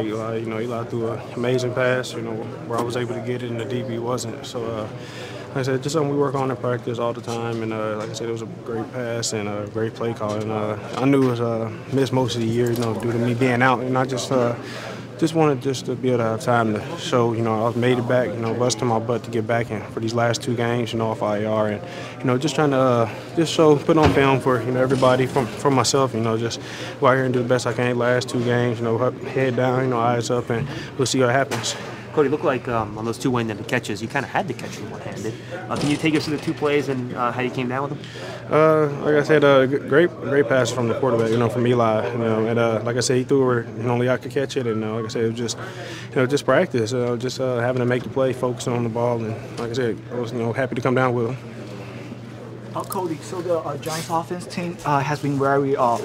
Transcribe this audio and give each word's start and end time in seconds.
Eli, 0.00 0.38
you 0.38 0.46
know, 0.46 0.58
Eli 0.58 0.82
threw 0.86 1.12
an 1.12 1.20
amazing 1.36 1.72
pass, 1.72 2.14
you 2.14 2.20
know, 2.20 2.32
where 2.66 2.76
I 2.76 2.82
was 2.82 2.96
able 2.96 3.14
to 3.14 3.20
get 3.20 3.44
it 3.44 3.50
and 3.52 3.60
the 3.60 3.64
DB 3.64 4.00
wasn't. 4.00 4.44
So, 4.44 4.64
uh, 4.64 4.88
like 5.50 5.58
I 5.58 5.62
said, 5.62 5.84
just 5.84 5.92
something 5.92 6.10
we 6.10 6.18
work 6.18 6.34
on 6.34 6.50
in 6.50 6.56
practice 6.56 6.98
all 6.98 7.12
the 7.12 7.20
time. 7.20 7.62
And 7.62 7.72
uh, 7.72 7.96
like 7.98 8.10
I 8.10 8.12
said, 8.12 8.28
it 8.28 8.32
was 8.32 8.42
a 8.42 8.46
great 8.64 8.92
pass 8.92 9.32
and 9.34 9.48
a 9.48 9.68
great 9.72 9.94
play 9.94 10.12
call. 10.12 10.34
And 10.34 10.50
uh, 10.50 10.76
I 10.96 11.04
knew 11.04 11.22
it 11.22 11.30
was 11.30 11.40
uh, 11.40 11.72
missed 11.92 12.12
most 12.12 12.34
of 12.34 12.40
the 12.40 12.48
year, 12.48 12.72
you 12.72 12.78
know, 12.78 13.00
due 13.00 13.12
to 13.12 13.18
me 13.18 13.34
being 13.34 13.62
out. 13.62 13.82
And 13.82 13.96
I 13.96 14.04
just 14.04 14.32
uh, 14.32 14.56
just 15.18 15.34
wanted 15.34 15.62
just 15.62 15.86
to 15.86 15.94
be 15.94 16.08
able 16.08 16.18
to 16.18 16.24
have 16.24 16.40
time 16.40 16.74
to 16.74 16.98
show, 16.98 17.32
you 17.32 17.42
know, 17.42 17.62
I 17.62 17.68
was 17.68 17.76
made 17.76 17.98
it 17.98 18.08
back, 18.08 18.28
you 18.28 18.36
know, 18.36 18.52
busting 18.54 18.86
my 18.86 18.98
butt 18.98 19.22
to 19.24 19.30
get 19.30 19.46
back 19.46 19.70
in 19.70 19.80
for 19.92 20.00
these 20.00 20.14
last 20.14 20.42
two 20.42 20.56
games, 20.56 20.92
you 20.92 20.98
know, 20.98 21.10
off 21.10 21.22
IR. 21.22 21.72
And, 21.72 21.82
you 22.18 22.24
know, 22.24 22.36
just 22.36 22.54
trying 22.54 22.70
to 22.70 22.76
uh, 22.76 23.10
just 23.36 23.52
show, 23.52 23.76
put 23.76 23.96
on 23.96 24.12
film 24.12 24.40
for, 24.40 24.60
you 24.60 24.72
know, 24.72 24.80
everybody, 24.80 25.26
from, 25.26 25.46
for 25.46 25.70
myself, 25.70 26.14
you 26.14 26.20
know, 26.20 26.36
just 26.36 26.60
go 27.00 27.06
out 27.06 27.14
here 27.14 27.24
and 27.24 27.32
do 27.32 27.42
the 27.42 27.48
best 27.48 27.66
I 27.66 27.72
can 27.72 27.96
last 27.96 28.28
two 28.28 28.42
games, 28.44 28.78
you 28.78 28.84
know, 28.84 29.10
head 29.10 29.56
down, 29.56 29.84
you 29.84 29.90
know, 29.90 30.00
eyes 30.00 30.30
up, 30.30 30.50
and 30.50 30.68
we'll 30.98 31.06
see 31.06 31.20
what 31.20 31.30
happens. 31.30 31.76
Cody, 32.14 32.28
looked 32.28 32.44
like 32.44 32.68
um, 32.68 32.96
on 32.96 33.04
those 33.04 33.18
two 33.18 33.30
one-handed 33.30 33.66
catches, 33.66 34.00
you 34.00 34.08
kind 34.08 34.24
of 34.24 34.30
had 34.30 34.46
to 34.48 34.54
catch 34.54 34.76
them 34.76 34.90
one-handed. 34.90 35.34
Uh, 35.52 35.76
can 35.76 35.90
you 35.90 35.96
take 35.96 36.14
us 36.14 36.24
through 36.24 36.36
the 36.36 36.44
two 36.44 36.54
plays 36.54 36.88
and 36.88 37.14
uh, 37.14 37.32
how 37.32 37.40
you 37.42 37.50
came 37.50 37.68
down 37.68 37.88
with 37.88 37.98
them? 37.98 38.52
Uh, 38.52 38.86
like 39.04 39.14
I 39.16 39.22
said, 39.22 39.42
uh, 39.42 39.66
great, 39.66 40.10
great 40.10 40.48
pass 40.48 40.70
from 40.70 40.88
the 40.88 40.98
quarterback. 41.00 41.30
You 41.30 41.38
know, 41.38 41.48
from 41.48 41.66
Eli. 41.66 42.12
You 42.12 42.18
know, 42.18 42.46
and 42.46 42.58
uh, 42.58 42.82
like 42.84 42.96
I 42.96 43.00
said, 43.00 43.16
he 43.16 43.24
threw 43.24 43.44
where 43.46 43.64
you 43.64 43.82
know, 43.82 43.90
only 43.90 44.08
I 44.08 44.16
could 44.16 44.30
catch 44.30 44.56
it. 44.56 44.66
And 44.66 44.84
uh, 44.84 44.94
like 44.94 45.06
I 45.06 45.08
said, 45.08 45.24
it 45.24 45.30
was 45.30 45.38
just, 45.38 45.58
you 46.10 46.16
know, 46.16 46.26
just 46.26 46.44
practice. 46.44 46.90
just 46.90 47.38
having 47.38 47.80
to 47.80 47.86
make 47.86 48.02
the 48.02 48.10
play, 48.10 48.32
focusing 48.32 48.72
on 48.72 48.84
the 48.84 48.90
ball, 48.90 49.22
and 49.22 49.34
like 49.58 49.70
I 49.70 49.74
said, 49.74 49.98
I 50.12 50.14
was 50.14 50.32
you 50.32 50.38
know 50.38 50.52
happy 50.52 50.74
to 50.74 50.80
come 50.80 50.94
down 50.94 51.14
with 51.14 51.30
him. 51.30 51.36
Uh, 52.74 52.82
Cody, 52.82 53.16
so 53.18 53.40
the 53.40 53.58
uh, 53.58 53.76
Giants 53.76 54.10
offense 54.10 54.46
team 54.46 54.76
uh, 54.84 54.98
has 54.98 55.20
been 55.20 55.38
very 55.38 55.76
uh, 55.76 55.96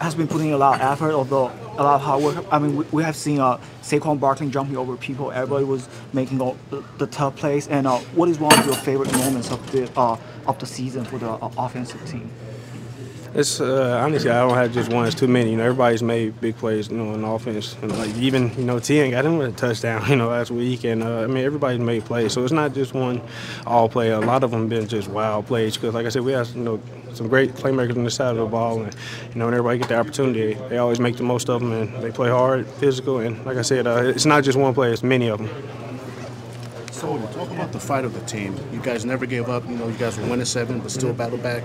has 0.00 0.14
been 0.16 0.26
putting 0.26 0.52
a 0.52 0.58
lot 0.58 0.80
of 0.80 0.80
effort, 0.80 1.12
although 1.12 1.52
a 1.78 1.82
lot 1.82 1.96
of 1.96 2.00
hard 2.02 2.22
work. 2.22 2.44
I 2.50 2.58
mean, 2.58 2.76
we, 2.76 2.84
we 2.92 3.02
have 3.02 3.16
seen 3.16 3.40
uh, 3.40 3.58
Saquon 3.82 4.18
Barkley 4.18 4.48
jumping 4.48 4.76
over 4.76 4.96
people. 4.96 5.30
Everybody 5.32 5.64
was 5.64 5.88
making 6.12 6.40
all 6.40 6.56
the, 6.70 6.82
the 6.98 7.06
tough 7.06 7.36
plays. 7.36 7.68
And 7.68 7.86
uh, 7.86 7.98
what 8.14 8.28
is 8.28 8.38
one 8.38 8.58
of 8.58 8.64
your 8.66 8.74
favorite 8.74 9.12
moments 9.12 9.50
of 9.50 9.72
the 9.72 9.90
uh, 9.98 10.16
of 10.46 10.58
the 10.58 10.66
season 10.66 11.04
for 11.04 11.18
the 11.18 11.30
uh, 11.30 11.50
offensive 11.58 12.04
team? 12.08 12.30
It's 13.36 13.60
uh, 13.60 14.00
honestly, 14.02 14.30
I 14.30 14.40
don't 14.40 14.54
have 14.54 14.72
just 14.72 14.90
one. 14.90 15.06
It's 15.06 15.14
too 15.14 15.28
many. 15.28 15.50
You 15.50 15.58
know, 15.58 15.64
everybody's 15.64 16.02
made 16.02 16.40
big 16.40 16.56
plays. 16.56 16.88
You 16.88 16.96
know, 16.96 17.12
in 17.12 17.22
offense, 17.22 17.76
and 17.82 17.94
like 17.98 18.16
even 18.16 18.50
you 18.56 18.64
know, 18.64 18.78
Tien 18.78 19.10
got 19.10 19.26
him 19.26 19.36
with 19.36 19.52
a 19.52 19.56
touchdown. 19.56 20.04
You 20.08 20.16
know, 20.16 20.28
last 20.28 20.50
week, 20.50 20.84
and 20.84 21.02
uh, 21.02 21.24
I 21.24 21.26
mean, 21.26 21.44
everybody's 21.44 21.78
made 21.78 22.06
plays. 22.06 22.32
So 22.32 22.44
it's 22.44 22.52
not 22.52 22.72
just 22.72 22.94
one 22.94 23.20
all 23.66 23.90
play. 23.90 24.08
A 24.12 24.20
lot 24.20 24.42
of 24.42 24.52
them 24.52 24.68
been 24.68 24.88
just 24.88 25.08
wild 25.08 25.46
plays. 25.46 25.76
Because 25.76 25.92
like 25.92 26.06
I 26.06 26.08
said, 26.08 26.22
we 26.22 26.32
have 26.32 26.48
you 26.56 26.62
know 26.62 26.80
some 27.12 27.28
great 27.28 27.52
playmakers 27.52 27.94
on 27.94 28.04
the 28.04 28.10
side 28.10 28.30
of 28.30 28.36
the 28.38 28.46
ball, 28.46 28.82
and 28.82 28.94
you 28.94 29.38
know, 29.38 29.44
when 29.44 29.52
everybody 29.52 29.80
get 29.80 29.88
the 29.88 29.98
opportunity, 29.98 30.54
they 30.70 30.78
always 30.78 30.98
make 30.98 31.18
the 31.18 31.22
most 31.22 31.50
of 31.50 31.60
them, 31.60 31.72
and 31.72 32.02
they 32.02 32.10
play 32.10 32.30
hard, 32.30 32.66
physical, 32.66 33.18
and 33.18 33.44
like 33.44 33.58
I 33.58 33.62
said, 33.62 33.86
uh, 33.86 34.02
it's 34.02 34.24
not 34.24 34.44
just 34.44 34.56
one 34.56 34.72
play. 34.72 34.92
It's 34.92 35.02
many 35.02 35.28
of 35.28 35.40
them. 35.40 35.50
So 36.90 37.18
talk 37.34 37.50
about 37.50 37.72
the 37.72 37.80
fight 37.80 38.06
of 38.06 38.14
the 38.14 38.24
team. 38.24 38.56
You 38.72 38.80
guys 38.80 39.04
never 39.04 39.26
gave 39.26 39.50
up. 39.50 39.68
You 39.68 39.76
know, 39.76 39.88
you 39.88 39.98
guys 39.98 40.16
were 40.16 40.26
winning 40.26 40.46
seven, 40.46 40.80
but 40.80 40.90
still 40.90 41.12
battled 41.12 41.42
back 41.42 41.62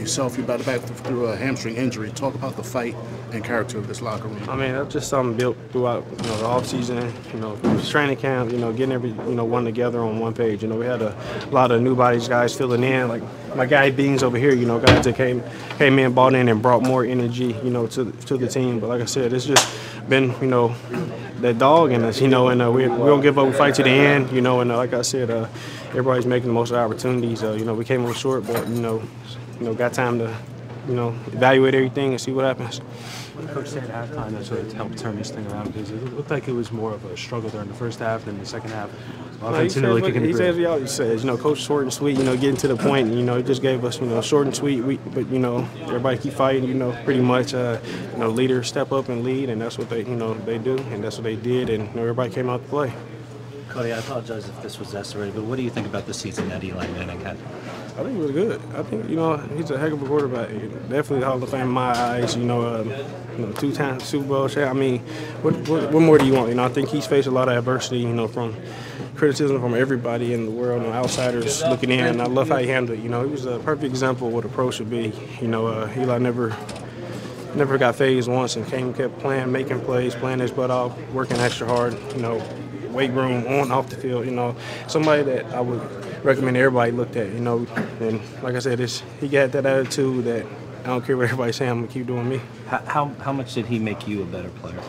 yourself, 0.00 0.36
you 0.36 0.42
battled 0.44 0.66
back 0.66 0.80
through 0.80 1.26
a 1.26 1.36
hamstring 1.36 1.76
injury. 1.76 2.10
Talk 2.10 2.34
about 2.34 2.56
the 2.56 2.64
fight 2.64 2.96
and 3.32 3.44
character 3.44 3.78
of 3.78 3.86
this 3.86 4.02
locker 4.02 4.28
room. 4.28 4.48
I 4.48 4.56
mean, 4.56 4.72
that's 4.72 4.92
just 4.92 5.08
something 5.08 5.36
built 5.36 5.56
throughout 5.70 6.04
you 6.10 6.16
know 6.28 6.36
the 6.38 6.46
off 6.46 6.66
season, 6.66 7.12
you 7.32 7.40
know, 7.40 7.56
training 7.84 8.16
camp, 8.16 8.50
you 8.50 8.58
know, 8.58 8.72
getting 8.72 8.92
every 8.92 9.10
you 9.10 9.34
know 9.34 9.44
one 9.44 9.64
together 9.64 10.00
on 10.00 10.18
one 10.18 10.34
page. 10.34 10.62
You 10.62 10.68
know, 10.68 10.76
we 10.76 10.86
had 10.86 11.02
a 11.02 11.14
lot 11.50 11.70
of 11.70 11.80
new 11.82 11.94
bodies, 11.94 12.28
guys 12.28 12.56
filling 12.56 12.82
in. 12.82 13.08
Like 13.08 13.22
my 13.54 13.66
guy 13.66 13.90
Beans 13.90 14.22
over 14.22 14.36
here, 14.38 14.54
you 14.54 14.66
know, 14.66 14.80
guys 14.80 15.04
that 15.04 15.16
came 15.16 15.42
came 15.78 15.98
in, 15.98 16.12
bought 16.12 16.34
in, 16.34 16.48
and 16.48 16.60
brought 16.62 16.82
more 16.82 17.04
energy, 17.04 17.56
you 17.62 17.70
know, 17.70 17.86
to 17.88 18.10
to 18.10 18.36
the 18.36 18.48
team. 18.48 18.80
But 18.80 18.88
like 18.88 19.02
I 19.02 19.06
said, 19.06 19.32
it's 19.32 19.46
just 19.46 19.68
been 20.08 20.34
you 20.40 20.48
know 20.48 20.74
that 21.40 21.58
dog 21.58 21.92
in 21.92 22.02
us, 22.02 22.20
you 22.20 22.28
know, 22.28 22.48
and 22.48 22.62
uh, 22.62 22.70
we, 22.70 22.88
we 22.88 23.06
don't 23.06 23.20
give 23.20 23.38
up. 23.38 23.46
We 23.46 23.52
fight 23.52 23.74
to 23.76 23.82
the 23.82 23.90
end, 23.90 24.30
you 24.30 24.40
know, 24.40 24.60
and 24.60 24.70
uh, 24.70 24.76
like 24.76 24.92
I 24.92 25.02
said, 25.02 25.30
uh, 25.30 25.48
everybody's 25.90 26.26
making 26.26 26.48
the 26.48 26.54
most 26.54 26.70
of 26.70 26.76
the 26.76 26.80
opportunities. 26.80 27.42
Uh, 27.42 27.52
you 27.52 27.64
know, 27.64 27.74
we 27.74 27.84
came 27.84 28.04
a 28.04 28.14
short, 28.14 28.46
but 28.46 28.66
you 28.68 28.80
know, 28.80 29.02
you 29.60 29.66
know, 29.66 29.74
got 29.74 29.92
time 29.92 30.18
to, 30.18 30.34
you 30.88 30.94
know, 30.94 31.10
evaluate 31.28 31.74
everything 31.74 32.12
and 32.12 32.20
see 32.20 32.32
what 32.32 32.44
happens. 32.44 32.78
What 32.78 33.46
did 33.46 33.54
Coach 33.54 33.68
say 33.68 33.80
at 33.80 33.88
halftime 33.88 34.32
that 34.32 34.44
sort 34.44 34.60
of 34.60 34.72
helped 34.72 34.98
turn 34.98 35.16
this 35.16 35.30
thing 35.30 35.46
around? 35.48 35.72
Because 35.72 35.90
it 35.90 36.02
looked 36.14 36.30
like 36.30 36.48
it 36.48 36.52
was 36.52 36.72
more 36.72 36.92
of 36.92 37.04
a 37.04 37.16
struggle 37.16 37.50
during 37.50 37.68
the 37.68 37.74
first 37.74 38.00
half 38.00 38.24
than 38.24 38.38
the 38.38 38.46
second 38.46 38.70
half. 38.70 38.90
No, 39.40 39.62
he, 39.62 39.70
says 39.70 40.02
what, 40.02 40.14
he 40.14 40.32
says 40.34 40.56
he 40.56 40.66
always 40.66 40.90
says, 40.90 41.22
you 41.22 41.30
know, 41.30 41.38
coach 41.38 41.60
short 41.60 41.84
and 41.84 41.92
sweet, 41.92 42.18
you 42.18 42.24
know, 42.24 42.36
getting 42.36 42.58
to 42.58 42.68
the 42.68 42.76
point, 42.76 43.10
you 43.12 43.22
know, 43.22 43.38
he 43.38 43.42
just 43.42 43.62
gave 43.62 43.84
us, 43.86 43.98
you 43.98 44.06
know, 44.06 44.20
short 44.20 44.46
and 44.46 44.54
sweet, 44.54 44.82
we, 44.82 44.98
but, 44.98 45.26
you 45.28 45.38
know, 45.38 45.66
everybody 45.82 46.18
keep 46.18 46.34
fighting, 46.34 46.64
you 46.64 46.74
know, 46.74 46.92
pretty 47.04 47.22
much, 47.22 47.54
uh, 47.54 47.80
you 48.12 48.18
know, 48.18 48.28
leaders 48.28 48.68
step 48.68 48.92
up 48.92 49.08
and 49.08 49.24
lead, 49.24 49.48
and 49.48 49.58
that's 49.58 49.78
what 49.78 49.88
they, 49.88 50.00
you 50.00 50.16
know, 50.16 50.34
they 50.34 50.58
do, 50.58 50.76
and 50.76 51.02
that's 51.02 51.16
what 51.16 51.24
they 51.24 51.36
did, 51.36 51.70
and 51.70 51.88
you 51.88 51.94
know, 51.94 52.02
everybody 52.02 52.30
came 52.30 52.50
out 52.50 52.62
to 52.62 52.68
play. 52.68 52.92
Cody, 53.70 53.92
I 53.92 53.98
apologize 53.98 54.48
if 54.48 54.62
this 54.62 54.78
was 54.78 54.92
necessary, 54.92 55.30
but 55.30 55.44
what 55.44 55.56
do 55.56 55.62
you 55.62 55.70
think 55.70 55.86
about 55.86 56.06
the 56.06 56.14
season 56.14 56.48
that 56.48 56.62
Eli 56.62 56.86
Manning 56.88 57.20
had? 57.20 57.38
I 57.96 58.02
think 58.02 58.10
he 58.10 58.16
was 58.16 58.30
good. 58.32 58.60
I 58.74 58.82
think 58.82 59.08
you 59.08 59.16
know 59.16 59.36
he's 59.36 59.70
a 59.70 59.78
heck 59.78 59.92
of 59.92 60.02
a 60.02 60.06
quarterback. 60.06 60.48
Definitely 60.88 61.22
Hall 61.22 61.42
of 61.42 61.48
Fame 61.50 61.62
in 61.62 61.68
my 61.68 61.96
eyes. 61.96 62.36
You 62.36 62.44
know, 62.44 62.66
um, 62.66 62.88
you 63.36 63.46
know, 63.46 63.52
two-time 63.52 64.00
Super 64.00 64.26
Bowl 64.26 64.48
champ. 64.48 64.70
I 64.70 64.78
mean, 64.78 64.98
what, 65.42 65.54
what, 65.68 65.92
what 65.92 66.00
more 66.00 66.18
do 66.18 66.26
you 66.26 66.34
want? 66.34 66.48
You 66.48 66.56
know, 66.56 66.64
I 66.64 66.68
think 66.68 66.88
he's 66.88 67.06
faced 67.06 67.28
a 67.28 67.30
lot 67.30 67.48
of 67.48 67.56
adversity. 67.56 67.98
You 67.98 68.12
know, 68.12 68.26
from 68.26 68.56
criticism 69.20 69.60
from 69.60 69.74
everybody 69.74 70.32
in 70.32 70.46
the 70.46 70.50
world, 70.50 70.82
you 70.82 70.88
know, 70.88 70.94
outsiders 70.94 71.62
looking 71.64 71.90
in. 71.90 72.00
And 72.00 72.22
I 72.22 72.26
love 72.26 72.48
how 72.48 72.56
he 72.56 72.66
handled 72.66 72.98
it. 72.98 73.02
You 73.02 73.10
know, 73.10 73.22
he 73.22 73.30
was 73.30 73.44
a 73.44 73.58
perfect 73.58 73.84
example 73.84 74.28
of 74.28 74.32
what 74.32 74.46
a 74.46 74.48
pro 74.48 74.70
should 74.70 74.88
be. 74.88 75.12
You 75.40 75.48
know, 75.48 75.66
uh, 75.66 75.92
Eli 75.96 76.18
never 76.18 76.56
never 77.54 77.78
got 77.78 77.96
phased 77.96 78.28
once 78.28 78.56
and 78.56 78.66
came 78.66 78.94
kept 78.94 79.18
playing, 79.18 79.52
making 79.52 79.80
plays, 79.80 80.14
playing 80.14 80.38
his 80.38 80.50
butt 80.50 80.70
off, 80.70 80.98
working 81.12 81.36
extra 81.36 81.66
hard. 81.66 81.94
You 82.14 82.22
know, 82.22 82.38
weight 82.92 83.10
room, 83.12 83.46
on 83.46 83.70
off 83.70 83.88
the 83.88 83.96
field. 83.96 84.24
You 84.26 84.32
know, 84.32 84.56
somebody 84.86 85.22
that 85.24 85.46
I 85.46 85.60
would 85.60 85.80
recommend 86.24 86.56
everybody 86.56 86.92
looked 86.92 87.16
at. 87.16 87.28
You 87.28 87.40
know, 87.40 87.66
and 88.00 88.20
like 88.42 88.54
I 88.54 88.58
said, 88.58 88.80
it's, 88.80 89.02
he 89.20 89.28
got 89.28 89.52
that 89.52 89.66
attitude 89.66 90.24
that 90.24 90.46
I 90.84 90.86
don't 90.86 91.04
care 91.04 91.16
what 91.16 91.24
everybody's 91.24 91.56
saying. 91.56 91.70
I'm 91.70 91.80
gonna 91.80 91.92
keep 91.92 92.06
doing 92.06 92.28
me. 92.28 92.40
How 92.66 93.06
how 93.20 93.32
much 93.32 93.54
did 93.54 93.66
he 93.66 93.78
make 93.78 94.06
you 94.06 94.22
a 94.22 94.26
better 94.26 94.50
player? 94.50 94.80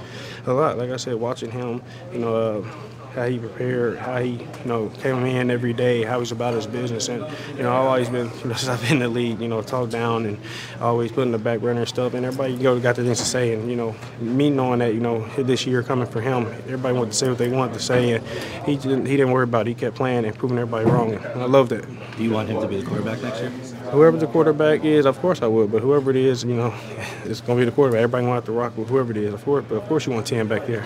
A 0.46 0.54
lot. 0.54 0.78
Like 0.78 0.90
I 0.90 0.98
said, 0.98 1.16
watching 1.16 1.52
him, 1.52 1.82
you 2.14 2.20
know. 2.20 2.36
Uh, 2.36 2.68
how 3.14 3.28
he 3.28 3.38
prepared, 3.38 3.98
how 3.98 4.20
he, 4.22 4.32
you 4.32 4.66
know, 4.66 4.90
came 5.02 5.26
in 5.26 5.52
every 5.52 5.74
day, 5.74 6.04
how 6.04 6.20
he's 6.20 6.32
about 6.32 6.54
his 6.54 6.66
business. 6.66 7.10
And, 7.10 7.26
you 7.58 7.64
know, 7.64 7.72
I've 7.74 7.86
always 7.86 8.10
been, 8.10 8.30
you 8.40 8.46
know, 8.46 8.54
since 8.54 8.70
I've 8.70 8.82
been 8.82 8.94
in 8.94 9.00
the 9.00 9.10
league, 9.10 9.42
you 9.42 9.48
know, 9.48 9.62
talked 9.62 9.92
down 9.92 10.26
and 10.26 10.38
always 10.80 11.12
put 11.12 11.24
in 11.24 11.32
the 11.32 11.38
back 11.38 11.60
burner 11.60 11.82
and 11.82 11.90
stuff. 11.90 12.14
And 12.14 12.26
everybody, 12.26 12.54
you 12.54 12.64
know, 12.64 12.80
got 12.80 12.96
the 12.96 13.04
things 13.04 13.20
to 13.20 13.26
say. 13.26 13.54
And, 13.54 13.70
you 13.70 13.76
know, 13.76 13.96
me 14.20 14.50
knowing 14.50 14.80
that, 14.80 14.94
you 14.94 15.02
know, 15.02 15.26
this 15.38 15.66
year 15.66 15.84
coming 15.84 16.08
for 16.08 16.22
him, 16.22 16.48
everybody 16.48 16.98
wanted 16.98 17.12
to 17.12 17.18
say 17.18 17.30
what 17.30 17.38
they 17.38 17.50
wanted 17.50 17.74
to 17.74 17.80
say. 17.80 18.14
And 18.14 18.28
he 18.66 18.78
didn't, 18.78 19.06
he 19.06 19.18
didn't 19.18 19.32
worry 19.32 19.44
about 19.44 19.68
it. 19.68 19.70
He 19.72 19.76
kept 19.76 19.96
playing 19.96 20.26
and 20.26 20.36
proving 20.38 20.58
everybody 20.58 20.90
wrong. 20.90 21.14
And 21.14 21.42
I 21.42 21.46
love 21.46 21.70
that. 21.70 21.86
Do 22.18 22.24
you 22.24 22.32
want 22.32 22.50
him 22.50 22.62
to 22.62 22.68
be 22.68 22.80
the 22.80 22.86
quarterback 22.86 23.22
next 23.22 23.42
year? 23.42 23.50
Whoever 23.92 24.16
the 24.16 24.28
quarterback 24.28 24.86
is, 24.86 25.06
of 25.06 25.20
course 25.20 25.42
I 25.42 25.48
would. 25.48 25.70
But 25.70 25.82
whoever 25.82 26.12
it 26.12 26.16
is, 26.16 26.46
you 26.46 26.56
know, 26.56 26.74
it's 27.26 27.42
going 27.42 27.60
to 27.60 27.66
be 27.66 27.70
the 27.70 27.76
quarterback. 27.76 28.04
Everybody 28.04 28.24
going 28.24 28.32
to 28.32 28.36
have 28.36 28.46
to 28.46 28.52
rock 28.54 28.78
with 28.78 28.88
whoever 28.88 29.12
it 29.12 29.18
is. 29.18 29.34
Of 29.34 29.44
course, 29.44 29.66
but 29.68 29.76
of 29.76 29.84
course 29.84 30.06
you 30.08 30.14
want 30.14 30.28
Tien 30.28 30.48
back 30.48 30.66
there. 30.66 30.86